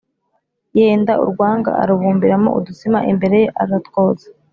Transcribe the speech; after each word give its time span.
yenda 0.77 1.13
urwanga 1.23 1.71
arubumbiramo 1.81 2.49
udutsima 2.59 2.99
imbere 3.11 3.35
ye, 3.43 3.47
aratwotsa. 3.61 4.27